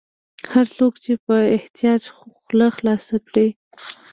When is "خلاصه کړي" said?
2.77-3.47